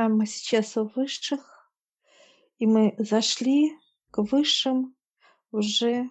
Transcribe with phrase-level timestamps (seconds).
[0.00, 1.72] А мы сейчас у высших,
[2.58, 3.76] и мы зашли
[4.12, 4.96] к высшим
[5.50, 6.08] уже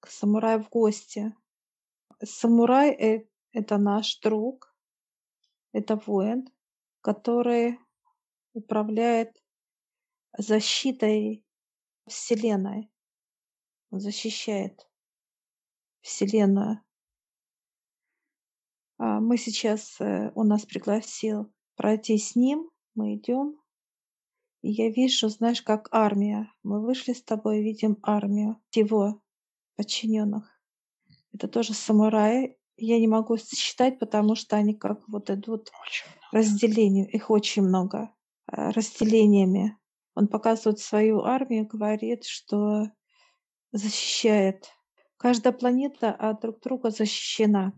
[0.00, 1.32] к самураю в гости.
[2.20, 4.74] Самурай э- это наш друг,
[5.70, 6.50] это воин,
[7.00, 7.78] который
[8.54, 9.40] управляет
[10.36, 11.46] защитой
[12.08, 12.90] Вселенной.
[13.90, 14.84] Он защищает
[16.00, 16.82] Вселенную.
[18.98, 23.56] А мы сейчас, э, он нас пригласил пройти с ним, мы идем,
[24.62, 26.52] и я вижу, знаешь, как армия.
[26.64, 29.22] Мы вышли с тобой, видим армию его
[29.76, 30.50] подчиненных.
[31.32, 32.58] Это тоже самураи.
[32.76, 35.70] Я не могу считать, потому что они как вот идут
[36.32, 37.08] разделению.
[37.08, 38.10] Их очень много.
[38.50, 39.78] Э, разделениями.
[40.14, 42.90] Он показывает свою армию, говорит, что
[43.72, 44.70] защищает.
[45.16, 47.72] Каждая планета от друг друга защищена.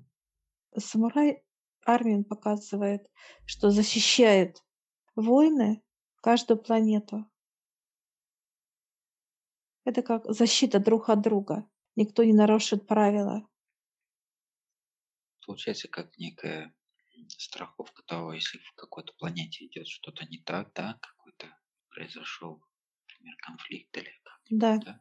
[0.76, 1.42] Самурай
[1.84, 3.08] армию показывает,
[3.44, 4.62] что защищает
[5.18, 5.82] войны
[6.22, 7.26] каждую планету.
[9.84, 11.68] Это как защита друг от друга.
[11.96, 13.48] Никто не нарушит правила.
[15.44, 16.74] Получается, как некая
[17.28, 21.48] страховка того, если в какой-то планете идет что-то не так, да, какой-то
[21.90, 22.62] произошел,
[23.08, 24.78] например, конфликт или как Да.
[24.78, 24.92] да,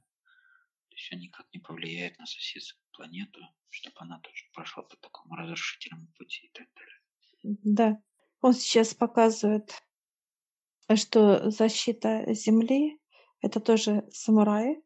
[0.90, 5.36] то есть он никак не повлияет на соседскую планету, чтобы она тоже прошла по такому
[5.36, 7.02] разрушительному пути и так далее.
[7.64, 8.02] Да.
[8.42, 9.84] Он сейчас показывает,
[10.96, 13.00] что защита Земли—
[13.42, 14.82] это тоже самураи.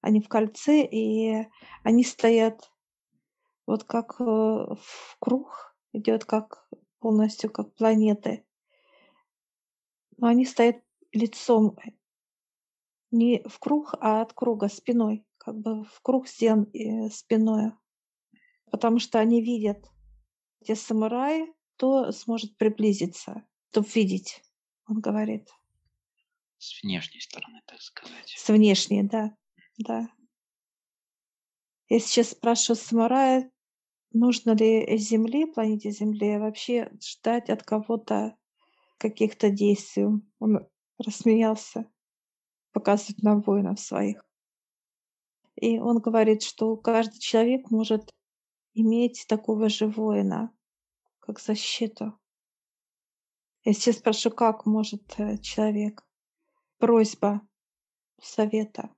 [0.00, 1.46] Они в кольце, и
[1.82, 2.70] они стоят
[3.66, 6.68] вот как э, в круг, идет как
[7.00, 8.46] полностью как планеты.
[10.16, 11.76] Но они стоят лицом
[13.10, 17.72] не в круг, а от круга спиной, как бы в круг стен и спиной.
[18.70, 19.90] Потому что они видят,
[20.64, 24.42] те самураи, кто сможет приблизиться, чтобы видеть,
[24.90, 25.48] он говорит.
[26.58, 28.34] С внешней стороны, так сказать.
[28.36, 29.34] С внешней, да,
[29.78, 30.08] да.
[31.88, 33.50] Я сейчас спрашиваю самурая,
[34.12, 38.36] нужно ли Земле, планете Земле, вообще ждать от кого-то
[38.98, 40.06] каких-то действий.
[40.38, 41.90] Он рассмеялся,
[42.72, 44.24] показывает на воинов своих.
[45.56, 48.10] И он говорит, что каждый человек может
[48.74, 50.52] иметь такого же воина,
[51.20, 52.19] как защиту.
[53.64, 56.02] Я сейчас спрошу, как может э, человек?
[56.78, 57.42] Просьба
[58.22, 58.88] совета,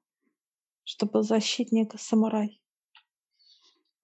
[0.84, 2.62] чтобы защитник самурай.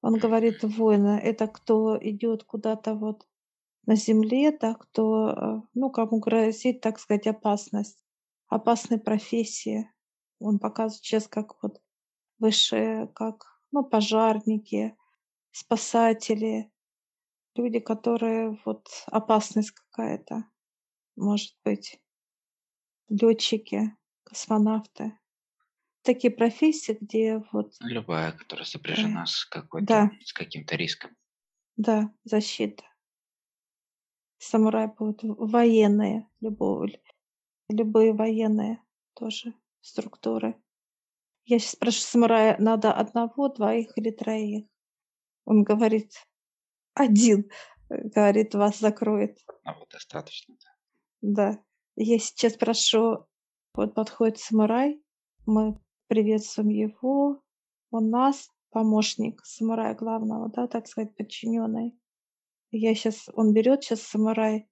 [0.00, 3.28] Он говорит, воина— это кто идет куда-то вот
[3.86, 8.02] на земле, да, кто, э, ну, кому грозит, так сказать, опасность,
[8.48, 9.88] опасной профессии.
[10.40, 11.80] Он показывает сейчас как вот
[12.40, 14.96] высшие, как, ну, пожарники,
[15.52, 16.72] спасатели,
[17.58, 20.44] люди, которые вот опасность какая-то,
[21.16, 22.00] может быть,
[23.08, 25.18] летчики, космонавты.
[26.02, 31.10] Такие профессии, где вот, Любая, которая э, сопряжена с какой-то, да, с каким-то риском.
[31.76, 32.84] да, защита.
[34.38, 37.02] Самурай будут военные, любые,
[37.68, 38.80] любые военные
[39.14, 40.54] тоже структуры.
[41.44, 44.66] Я сейчас спрашиваю самурая, надо одного, двоих или троих?
[45.44, 46.12] Он говорит,
[46.98, 47.50] один,
[47.90, 49.38] э, говорит, вас закроет.
[49.64, 50.54] А вот достаточно,
[51.20, 51.52] да.
[51.54, 51.64] Да.
[51.96, 53.26] Я сейчас прошу,
[53.74, 55.02] вот подходит самурай,
[55.46, 57.42] мы приветствуем его,
[57.90, 61.98] он нас, помощник самурая главного, да, так сказать, подчиненный.
[62.70, 64.68] Я сейчас, он берет сейчас самурай,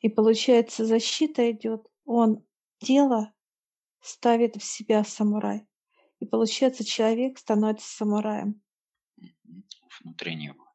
[0.00, 2.44] и получается защита идет, он
[2.78, 3.32] тело
[4.00, 5.66] ставит в себя самурай.
[6.20, 8.60] И получается человек становится самураем.
[10.00, 10.67] Внутри него.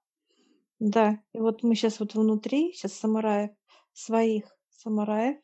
[0.79, 3.51] Да, и вот мы сейчас вот внутри, сейчас самураев,
[3.93, 5.37] своих самураев,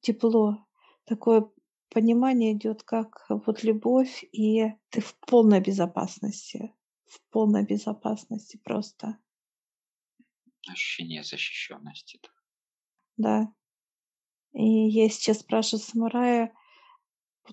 [0.00, 0.66] тепло,
[1.04, 1.50] такое
[1.90, 6.74] понимание идет, как вот любовь, и ты в полной безопасности,
[7.06, 9.18] в полной безопасности просто,
[10.68, 12.20] Ощущение защищенности.
[13.16, 13.52] да.
[14.52, 16.52] И я сейчас спрашиваю самурая,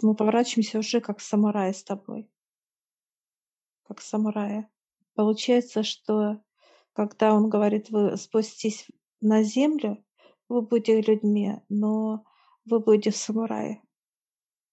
[0.02, 2.30] мы поворачиваемся уже как самурай с тобой,
[3.84, 4.70] как самурая.
[5.14, 6.42] Получается, что
[6.96, 8.88] когда он говорит, вы спуститесь
[9.20, 10.04] на землю,
[10.48, 12.26] вы будете людьми, но
[12.64, 13.82] вы будете самураи.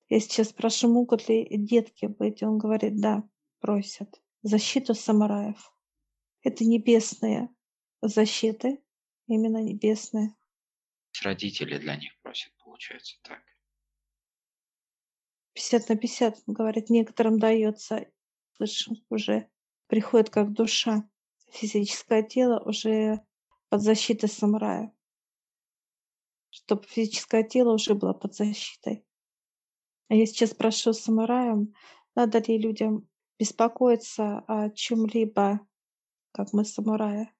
[0.08, 2.42] Я сейчас спрашиваю, могут ли детки быть?
[2.42, 3.28] Он говорит, да,
[3.58, 4.22] просят.
[4.42, 5.74] Защиту самураев.
[6.42, 7.48] Это небесные
[8.02, 8.82] защиты,
[9.26, 10.34] именно небесные.
[11.22, 13.42] Родители для них просят, получается так.
[15.54, 18.06] 50 на 50, он говорит, некоторым дается,
[18.56, 19.48] слышим, уже
[19.86, 21.08] приходит как душа.
[21.52, 23.20] Физическое тело уже
[23.68, 24.92] под защитой самурая.
[26.52, 29.06] чтобы физическое тело уже было под защитой.
[30.08, 31.74] А я сейчас спрошу самураем,
[32.14, 33.08] надо ли людям
[33.38, 35.60] беспокоиться о чем-либо,
[36.32, 37.32] как мы самураи.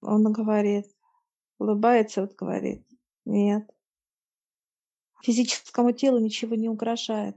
[0.00, 0.86] Он говорит,
[1.58, 2.86] улыбается, вот говорит,
[3.26, 3.70] нет.
[5.22, 7.36] Физическому телу ничего не угрожает.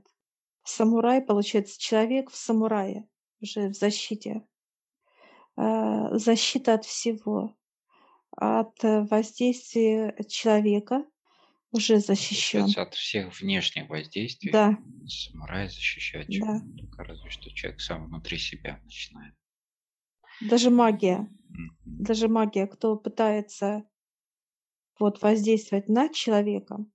[0.64, 3.10] Самурай, получается, человек в самурае,
[3.42, 4.46] уже в защите.
[5.58, 7.56] Э, защита от всего.
[8.32, 11.04] От воздействия человека
[11.72, 12.68] уже защищен.
[12.76, 14.78] От всех внешних воздействий Да,
[15.08, 16.34] самурай защищает да.
[16.34, 16.78] человека.
[16.78, 19.34] Только разве что человек сам внутри себя начинает.
[20.42, 21.30] Даже магия.
[21.50, 22.04] Мгм.
[22.04, 23.84] Даже магия, кто пытается
[25.00, 26.92] вот воздействовать над человеком,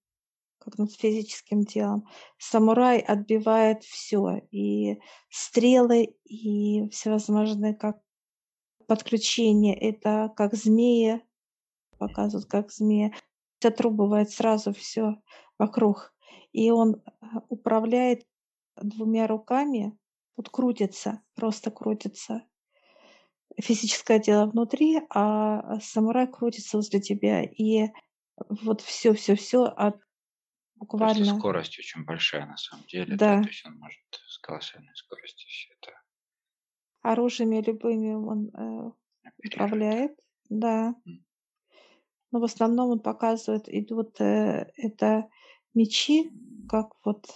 [0.59, 2.07] как над физическим телом,
[2.39, 8.01] самурай отбивает все И стрелы, и всевозможные как
[8.95, 9.75] подключения.
[9.79, 11.23] Это как змеи,
[11.99, 13.13] показывают, как змея.
[13.65, 15.17] Отрубывает сразу все
[15.59, 16.13] вокруг.
[16.53, 18.27] И он э, управляет
[18.77, 19.97] двумя руками,
[20.37, 22.43] вот крутится, просто крутится.
[23.59, 27.43] Физическое тело внутри, а самурай крутится возле тебя.
[27.45, 27.89] И
[28.37, 29.97] вот все, все, все от
[30.89, 34.39] Просто буквально, скорость очень большая на самом деле, да, да, то есть он может с
[34.39, 36.02] колоссальной скоростью все это
[37.03, 38.91] оружиями любыми он э,
[39.45, 40.19] управляет,
[40.49, 40.95] да.
[42.31, 45.29] Но в основном он показывает, идут э, это
[45.75, 46.31] мечи,
[46.69, 47.27] как вот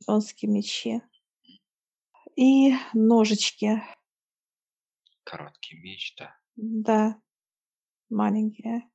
[0.00, 1.02] японские мечи,
[2.36, 3.82] и ножички,
[5.24, 6.36] Короткий меч, да.
[6.54, 7.20] да,
[8.10, 8.88] маленькие.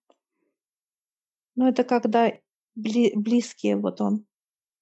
[1.56, 2.29] Но это когда
[2.77, 4.25] бли- близкие, вот он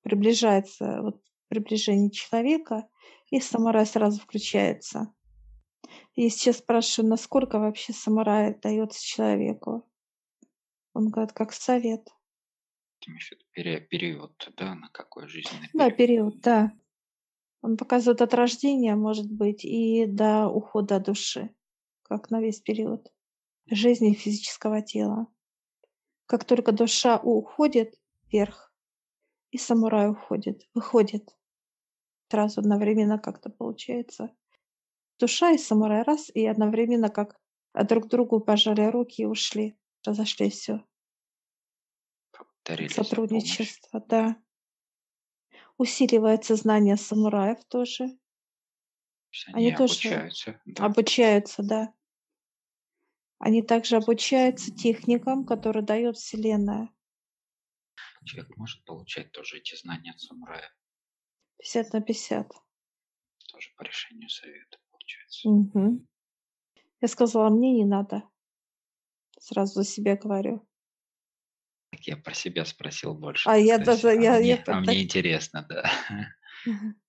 [0.01, 2.87] приближается, вот приближение человека,
[3.31, 5.11] и самурай сразу включается.
[6.19, 9.89] И сейчас спрашиваю, насколько вообще самурай дается человеку?
[10.93, 12.09] Он говорит, как совет.
[12.99, 15.95] Ты имеешь в виду период, да, на какой жизненный Да, период?
[16.33, 16.73] период, да.
[17.61, 21.55] Он показывает от рождения, может быть, и до ухода души,
[22.01, 23.13] как на весь период
[23.71, 25.27] жизни физического тела.
[26.25, 27.95] Как только душа уходит
[28.29, 28.73] вверх,
[29.51, 31.33] и самурай уходит, выходит.
[32.29, 34.35] Сразу одновременно как-то получается.
[35.19, 37.37] Душа и самурай раз, и одновременно как
[37.73, 39.77] друг другу пожали руки и ушли.
[40.05, 40.85] Разошлись все.
[42.89, 44.41] Сотрудничество, да.
[45.77, 48.05] Усиливается знание самураев тоже.
[49.47, 50.85] Они они тоже обучаются, да.
[50.85, 51.93] обучаются, да.
[53.39, 56.89] Они также обучаются техникам, которые дает Вселенная.
[58.25, 60.69] Человек может получать тоже эти знания от самурая,
[61.57, 62.51] 50 на 50.
[63.51, 64.77] тоже по решению совета,
[65.09, 65.49] получается.
[65.49, 66.07] Мгм.
[67.01, 68.23] Я сказала, мне не надо.
[69.39, 70.67] Сразу за себя говорю.
[71.91, 73.49] Так я про себя спросил больше.
[73.49, 75.89] А я есть, даже, а я, я мне, по- а так- мне интересно, да.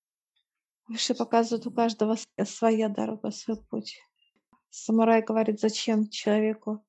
[0.87, 4.01] Выше показывают у каждого своя дорога, свой путь.
[4.71, 6.85] Самурай говорит, зачем человеку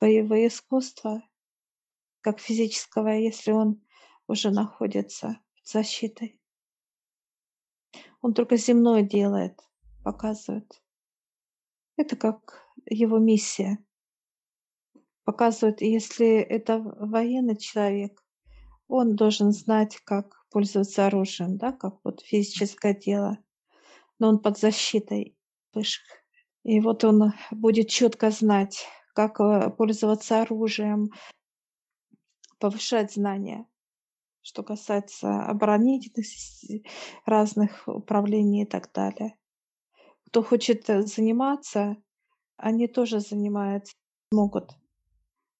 [0.00, 1.22] боевое искусство,
[2.20, 3.82] как физического, если он
[4.26, 6.40] уже находится под защитой.
[8.20, 9.60] Он только земное делает,
[10.12, 10.82] показывает.
[11.98, 13.78] Это как его миссия.
[15.24, 18.24] Показывает, если это военный человек,
[18.86, 23.36] он должен знать, как пользоваться оружием, да, как вот физическое тело.
[24.18, 25.36] Но он под защитой
[25.74, 26.06] высших.
[26.64, 31.10] И вот он будет четко знать, как э, пользоваться оружием,
[32.58, 33.66] повышать знания,
[34.40, 36.26] что касается оборонительных
[37.26, 39.36] разных управлений и так далее.
[40.28, 41.96] Кто хочет э, заниматься,
[42.58, 43.94] они тоже занимаются,
[44.30, 44.72] могут.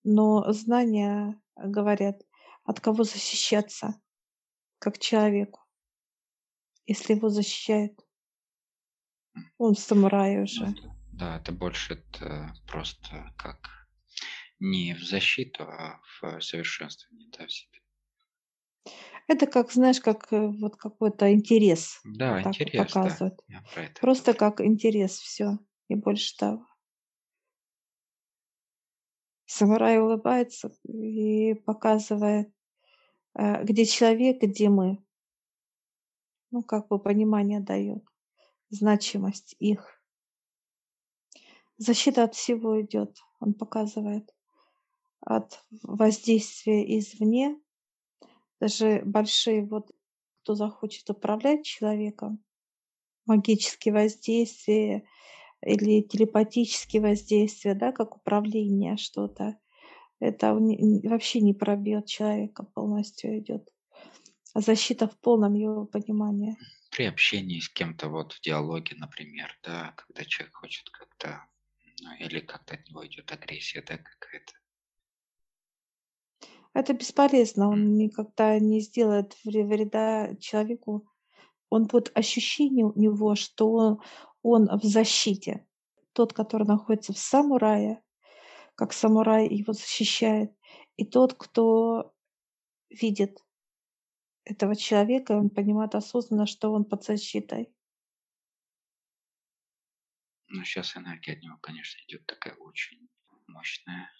[0.04, 2.20] Но знания говорят,
[2.64, 3.94] от кого защищаться,
[4.78, 5.60] как человеку,
[6.86, 7.98] если его защищают.
[9.56, 10.74] Он самурай Ну, уже.
[11.12, 13.88] да, это больше это просто как
[14.58, 17.80] не в защиту, а в совершенствование да, в себе.
[19.28, 22.84] Это как, знаешь, как э, вот какой-то интерес Да, так интерес, да.
[22.84, 23.44] показывают.
[23.76, 24.38] Это Просто говорю.
[24.38, 25.58] как интерес, все,
[25.88, 26.66] и больше того.
[29.44, 32.50] Самурай улыбается и показывает,
[33.34, 35.04] э, где человек, где мы.
[36.50, 38.02] Ну, как бы понимание дает,
[38.70, 40.02] значимость их.
[41.76, 44.34] Защита от всего идет, он показывает,
[45.20, 47.60] от воздействия извне.
[48.60, 49.90] Даже большие, вот
[50.42, 52.42] кто захочет управлять человеком,
[53.26, 55.04] магические воздействия
[55.62, 59.58] или телепатические воздействия, да, как управление что-то,
[60.20, 63.68] Это вообще не пробьет человека полностью идет.
[64.54, 66.56] А защита в полном его понимании.
[66.90, 71.44] При общении с кем-то вот в диалоге, например, да, когда человек хочет как-то,
[72.02, 74.52] ну, или как-то от него идет агрессия, да, какая-то.
[76.74, 81.08] Это бесполезно, он никогда не сделает вреда человеку.
[81.70, 84.02] Он будет ощущение у него, что он,
[84.42, 85.66] он в защите.
[86.12, 88.02] Тот, который находится в самурае,
[88.74, 90.52] как самурай его защищает,
[90.96, 92.14] и тот, кто
[92.90, 93.38] видит
[94.44, 97.72] этого человека, он понимает осознанно, что он под защитой.
[100.48, 103.08] Ну, сейчас энергия от него, конечно, идет такая очень
[103.46, 104.10] мощная.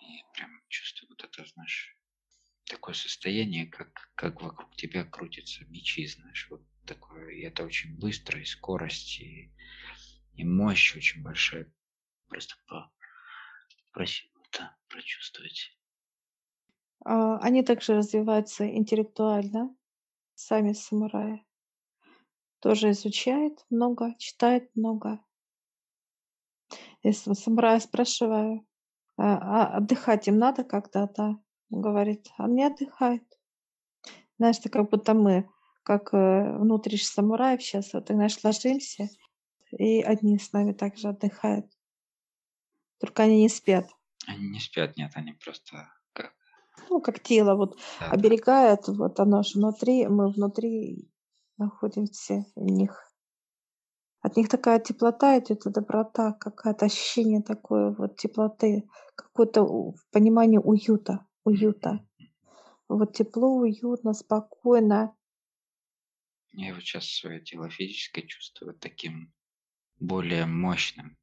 [0.00, 1.97] И прям чувствую вот это, знаешь,
[2.68, 7.30] такое состояние, как, как вокруг тебя крутятся мечи, знаешь, вот такое.
[7.30, 9.52] И это очень быстро, и скорость, и,
[10.34, 11.72] и мощь очень большая.
[12.28, 12.92] Просто по,
[13.92, 15.76] просил это прочувствовать.
[17.04, 19.74] А, Они также развиваются интеллектуально,
[20.34, 21.44] сами самураи.
[22.60, 25.20] Тоже изучает много, читает много.
[27.02, 28.66] Если самурая спрашиваю,
[29.16, 31.40] а, а отдыхать им надо когда-то?
[31.70, 33.24] Говорит, а не отдыхает.
[34.38, 35.50] Знаешь, это как будто мы,
[35.82, 39.08] как э, внутри ж самураев сейчас, вот, знаешь, ложимся,
[39.72, 41.66] и одни с нами также отдыхают.
[43.00, 43.88] Только они не спят.
[44.26, 46.32] Они не спят, нет, они просто как...
[46.88, 48.12] Ну, как тело вот Да, да.
[48.12, 51.10] оберегает, вот оно же внутри, мы внутри
[51.58, 53.04] находимся в них.
[54.20, 61.26] От них такая теплота идет, и доброта, какое-то ощущение такое вот теплоты, какое-то понимание уюта,
[61.48, 62.06] уюта.
[62.88, 65.14] Вот тепло, уютно, спокойно.
[66.52, 69.32] Я вот сейчас свое тело физическое чувствую таким
[69.98, 71.18] более мощным,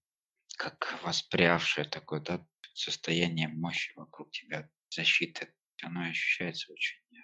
[0.58, 5.54] как воспрявшее такое, да, состояние мощи вокруг тебя, защиты.
[5.84, 7.22] Оно ощущается очень э,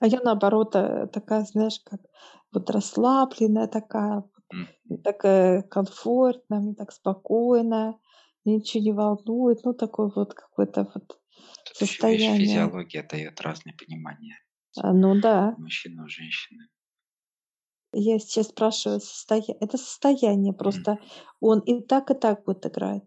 [0.00, 2.00] А я наоборот э, такая, знаешь, как
[2.52, 4.24] вот расслабленная такая,
[4.84, 7.98] мне так комфортно, мне так спокойно,
[8.44, 11.18] ничего не волнует, ну такое вот какое-то вот
[11.64, 12.38] Тут еще, состояние.
[12.38, 14.38] физиология дает разные понимания.
[14.78, 16.68] А, Ну да, у женщины.
[17.92, 19.56] я сейчас спрашиваю состояние.
[19.60, 20.98] Это состояние просто.
[21.40, 23.02] Он и так, и так будет играть.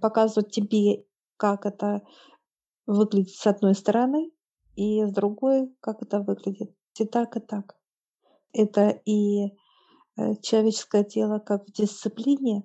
[0.00, 1.04] Показывать тебе,
[1.36, 2.02] как это
[2.86, 4.30] выглядит с одной стороны,
[4.76, 6.74] и с другой, как это выглядит.
[6.98, 7.76] И так, и так.
[8.52, 9.46] Это и
[10.16, 12.62] э, человеческое тело как в дисциплине,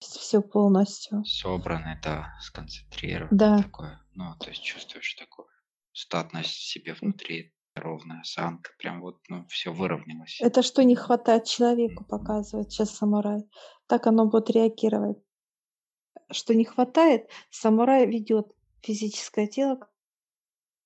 [0.00, 1.24] все полностью.
[1.24, 4.00] Собранный, да, сконцентрированный Да, такое.
[4.14, 5.48] Ну, то есть чувствуешь такую
[5.92, 10.38] статность в себе внутри, ровная осанка, прям вот, ну, все выровнялось.
[10.40, 13.42] это что не хватает человеку, показывает сейчас самурай.
[13.86, 15.18] Так оно будет реагировать.
[16.30, 18.52] Что не хватает, самурай ведет
[18.82, 19.88] физическое тело,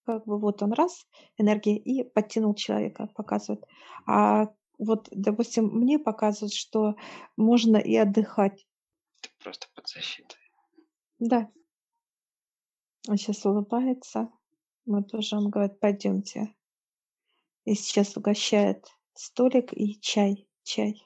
[0.04, 3.64] как бы вот он раз, энергия, и подтянул человека, показывает.
[4.06, 6.96] А вот, допустим, мне показывают, что
[7.36, 8.66] можно и отдыхать.
[9.22, 10.38] Ты просто под защитой.
[11.18, 11.50] Да,
[13.08, 14.30] он сейчас улыбается.
[14.84, 16.54] Мы тоже, он говорит, пойдемте.
[17.64, 20.48] И сейчас угощает столик и чай.
[20.62, 21.02] Чай.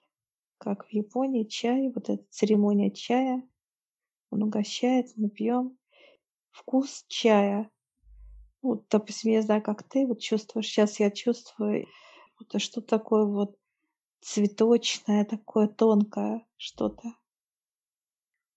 [0.58, 3.42] Как в Японии, чай, вот эта церемония чая.
[4.30, 5.78] Он угощает, мы пьем.
[6.50, 7.70] Вкус чая.
[8.62, 10.66] Вот, допустим, я знаю, как ты вот чувствуешь.
[10.66, 11.86] Сейчас я чувствую
[12.38, 13.56] вот что такое вот
[14.20, 17.14] цветочное, такое тонкое что-то.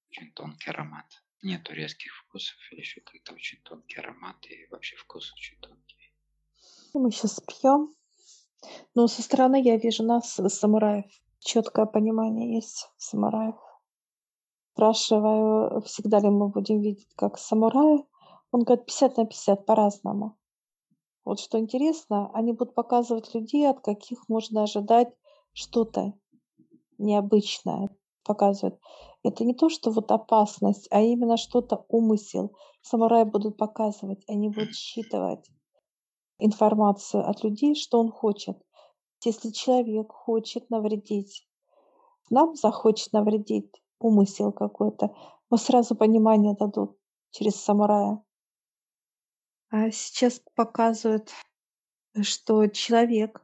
[0.10, 1.06] Очень тонкий аромат.
[1.42, 6.14] Нету резких вкусов или еще как-то очень тонкий аромат и вообще вкус очень тонкий.
[6.94, 7.94] Мы сейчас пьем.
[8.96, 11.06] Ну, со стороны я вижу нас, э, самураев.
[11.40, 13.56] Четкое понимание есть самураев.
[14.74, 18.06] Спрашиваю, всегда ли мы будем видеть как самураи.
[18.52, 20.38] Он говорит, 50 на 50 по-разному.
[21.24, 25.14] Вот что интересно, они будут показывать людей, от каких можно ожидать
[25.54, 26.14] что-то
[26.98, 27.90] необычное.
[28.30, 28.80] Показывают.
[29.24, 32.56] Это не то, что вот опасность, а именно что-то умысел.
[32.84, 35.50] Самураи будут показывать, они будут считывать
[36.38, 38.56] информацию от людей, что он хочет.
[39.26, 41.50] Если человек хочет навредить,
[42.30, 45.10] нам захочет навредить, умысел какой-то,
[45.50, 46.96] мы сразу понимание дадут
[47.32, 48.24] через самурая.
[49.72, 51.32] А сейчас показывают,
[52.22, 53.44] что человек,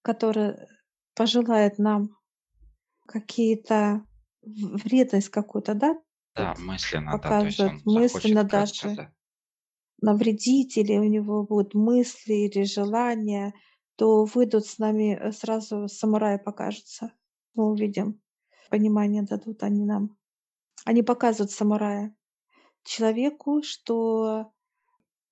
[0.00, 0.56] который
[1.14, 2.16] пожелает нам
[3.10, 4.06] какие-то
[4.42, 6.00] вредность какую-то, да,
[6.34, 9.12] Да, мысленно, да, то есть показывают он мысленно даже да.
[10.02, 13.52] навредить или у него будут мысли или желания,
[13.96, 17.12] то выйдут с нами э, сразу самураи покажутся.
[17.54, 18.20] Мы увидим.
[18.70, 20.16] Понимание дадут они нам.
[20.86, 22.14] Они показывают самурая.
[22.84, 24.52] человеку, что,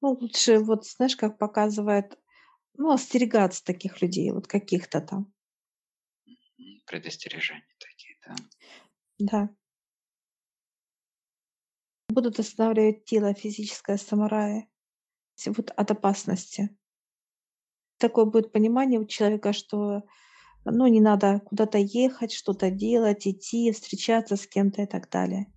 [0.02, 2.18] ну, лучше, вот знаешь, как показывает,
[2.76, 5.32] ну, остерегаться таких людей, вот каких-то там.
[6.88, 8.34] Предостережения такие, да.
[9.18, 9.48] Да.
[12.08, 14.68] Будут останавливать тело физическое самурая
[15.46, 16.76] вот от опасности.
[17.98, 20.02] Такое будет понимание у человека, что
[20.64, 25.52] ну, не надо куда-то ехать, что-то делать, идти, встречаться с кем-то и так далее.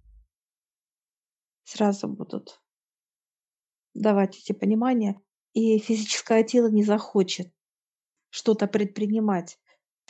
[1.63, 2.61] Сразу будут
[3.93, 5.21] давать эти понимания,
[5.53, 7.53] и физическое тело не захочет
[8.29, 9.59] что-то предпринимать.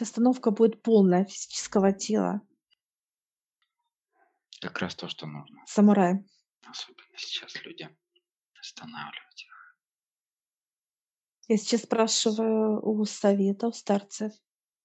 [0.01, 2.41] Остановка будет полная физического тела
[4.59, 5.61] Как раз то, что нужно.
[5.67, 6.25] самурая.
[6.65, 7.95] Особенно сейчас людям
[8.59, 9.77] останавливать их.
[11.47, 14.31] Я сейчас спрашиваю у совета, у старцев,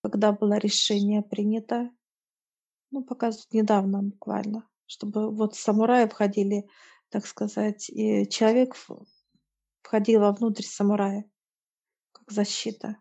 [0.02, 1.90] когда было решение принято,
[2.90, 6.68] ну, показывают недавно буквально, чтобы вот самураи входили,
[7.08, 8.74] так сказать, и человек
[9.82, 11.30] входил вовнутрь самурая,
[12.12, 12.96] как защита.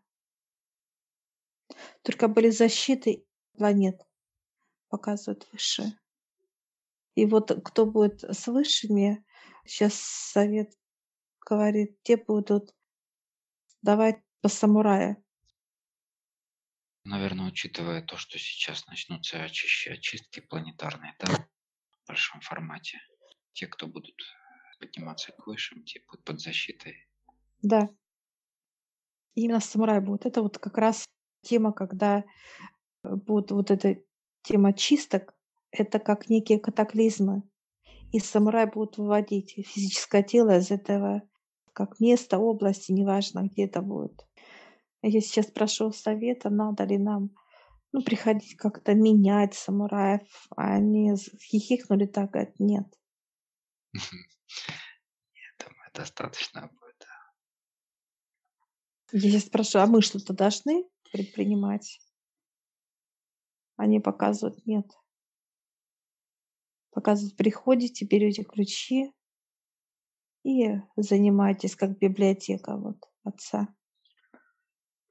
[2.04, 4.02] Только были защиты планет,
[4.90, 5.98] показывают выше.
[7.16, 9.26] И вот кто будет с высшими,
[9.66, 10.74] сейчас совет
[11.40, 12.76] говорит, те будут
[13.82, 15.24] давать по самураю.
[17.04, 21.48] Наверное, учитывая то, что сейчас начнутся очищ- очистки планетарные, да,
[22.04, 23.00] в большом формате.
[23.54, 24.16] Те, кто будут
[24.80, 27.08] подниматься к высшим, те будут под защитой.
[27.62, 27.90] Да,
[29.36, 30.26] именно самурай будет.
[30.26, 31.06] Это вот как раз
[31.46, 32.24] тема, когда
[33.04, 33.98] э, будет вот эта
[34.44, 35.34] тема чисток,
[35.72, 37.44] это как некие катаклизмы.
[38.12, 41.22] И самурай будут выводить физическое тело из этого
[41.74, 44.26] как место, области, неважно, где это будет.
[45.02, 47.32] Я сейчас прошу совета, надо ли нам
[47.92, 50.22] ну, приходить как-то менять самураев,
[50.56, 52.88] а они хихикнули так, говорят, нет.
[53.94, 54.02] Я
[55.60, 57.08] думаю, достаточно будет.
[59.12, 62.02] Я сейчас спрашиваю, а мы что-то должны предпринимать?
[63.78, 64.86] Они показывают, нет.
[66.92, 69.14] Показывают, приходите, берете ключи
[70.44, 73.74] и занимаетесь как библиотека вот отца.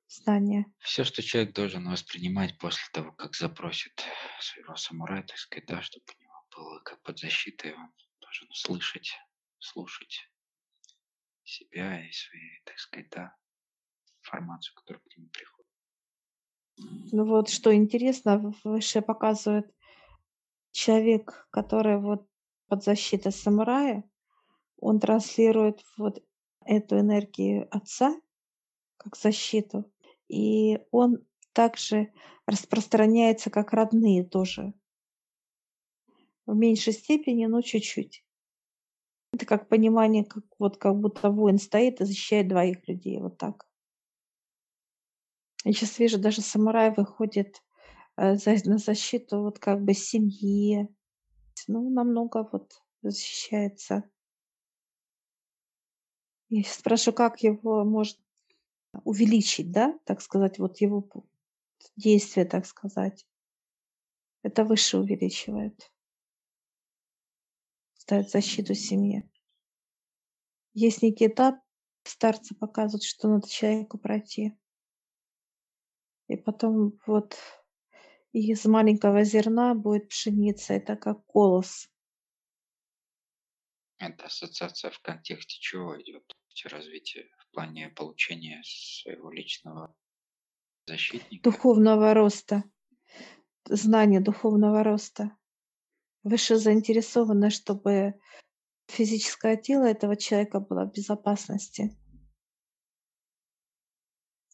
[0.06, 0.66] Знания.
[0.78, 4.04] Все, что человек должен воспринимать после того, как запросит
[4.40, 9.12] своего самурая, так сказать, да, чтобы у него было как под защитой, он должен слышать,
[9.58, 10.30] слушать
[11.42, 13.36] себя и свои, так сказать, да,
[14.20, 15.53] информацию, которая к нему приходит.
[16.76, 19.72] Ну вот что интересно, выше показывает
[20.72, 22.26] человек, который вот
[22.68, 24.04] под защитой самурая,
[24.80, 26.22] он транслирует вот
[26.64, 28.14] эту энергию отца
[28.96, 29.90] как защиту,
[30.28, 31.18] и он
[31.52, 32.12] также
[32.46, 34.72] распространяется как родные тоже.
[36.46, 38.24] В меньшей степени, но чуть-чуть.
[39.32, 43.63] Это как понимание, как вот как будто воин стоит и защищает двоих людей, вот так.
[45.64, 47.62] Я сейчас вижу, даже самурай выходит
[48.16, 50.88] э, на защиту вот как бы семьи.
[51.66, 54.04] Ну, намного вот защищается.
[56.50, 58.20] Я сейчас спрашиваю, как его можно
[59.04, 61.08] увеличить, да, так сказать, вот его
[61.96, 63.26] действие, так сказать.
[64.42, 65.90] Это выше увеличивает.
[67.94, 69.28] Ставит защиту семье.
[70.74, 71.56] Есть некий этап,
[72.02, 74.54] старцы показывают, что надо человеку пройти.
[76.28, 77.36] И потом вот
[78.32, 80.74] из маленького зерна будет пшеница.
[80.74, 81.88] Это как колос.
[83.98, 86.24] Это ассоциация в контексте чего идет
[86.64, 89.94] развитие в плане получения своего личного
[90.86, 91.50] защитника.
[91.50, 92.64] Духовного роста.
[93.66, 95.36] Знание духовного роста.
[96.22, 98.14] Выше заинтересованы, чтобы
[98.88, 101.96] физическое тело этого человека было в безопасности.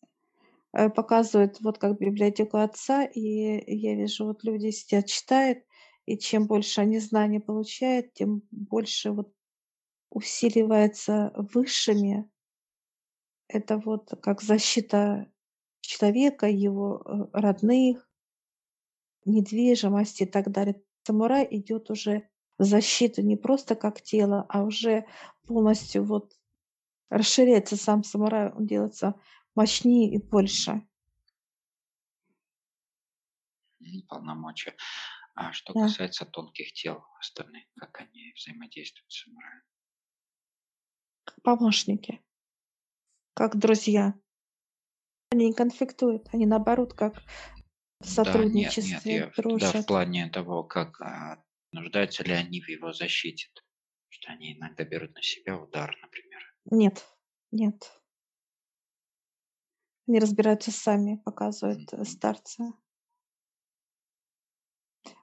[0.03, 0.07] Э,
[0.73, 5.59] Показывают вот как библиотеку отца, и я вижу, вот люди сидят, читают,
[6.07, 9.33] и чем больше они знаний получают, тем больше вот
[10.11, 12.31] усиливается высшими.
[13.49, 15.31] Это вот как защита
[15.81, 18.09] человека, его э, родных,
[19.25, 20.81] недвижимости и так далее.
[21.03, 22.29] Самурай идет уже
[22.59, 25.07] в защиту не просто как тело, а уже
[25.47, 26.37] полностью вот
[27.09, 29.15] расширяется сам самурай, он делается
[29.61, 30.87] мощнее и больше.
[34.09, 34.75] Полномочия.
[35.35, 35.83] А что Да.
[35.83, 39.63] касается тонких тел остальных, как они взаимодействуют с самураем?
[41.25, 42.23] Как помощники,
[43.35, 44.15] как друзья.
[45.31, 47.25] Они не конфликтуют, они наоборот как в Да,
[48.01, 52.69] нет, нет, сотрудничестве я в- да, в плане того, как а, нуждаются ли они в
[52.69, 53.49] его защите,
[54.09, 56.43] что Они иногда берут на себя удар, например.
[56.65, 57.07] Нет,
[57.53, 58.00] нет.
[60.07, 62.73] Они разбираются сами, показывают э, старцы.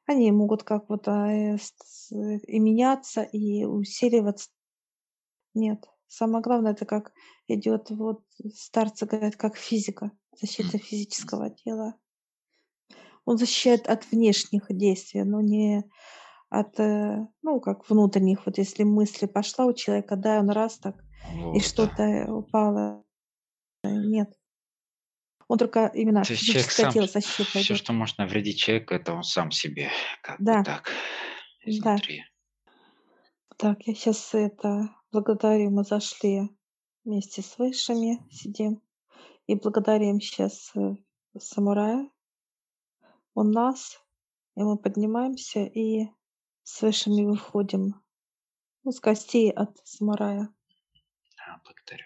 [0.06, 4.50] Они могут как вот э, с- и меняться, и усиливаться.
[5.54, 5.90] Нет.
[6.08, 7.12] Самое главное, это как
[7.48, 11.96] идет, вот старцы говорят, как физика, защита физического тела.
[13.26, 15.84] Он защищает от внешних действий, но не
[16.50, 18.46] от, э, ну, как внутренних.
[18.46, 21.04] Вот если мысли пошла у человека, да, он раз так,
[21.52, 21.63] и Вот.
[21.66, 23.04] что-то упало.
[23.84, 24.34] Э, Нет.
[25.47, 27.77] Он только именно То есть человек сам, все, идет.
[27.77, 29.89] что может навредить человеку, это он сам себе,
[30.21, 30.83] как бы Да, так,
[31.65, 31.71] да.
[31.71, 32.25] изнутри.
[33.55, 35.71] Так, я сейчас это благодарю.
[35.71, 36.49] Мы зашли
[37.05, 38.81] вместе с высшими, сидим
[39.47, 40.73] и благодарим сейчас
[41.39, 42.10] самурая.
[43.33, 43.99] Он нас,
[44.55, 46.07] и мы поднимаемся и
[46.63, 47.95] с высшими выходим.
[48.83, 50.49] Ну, с костей от самурая.
[51.38, 52.05] Да, благодарю.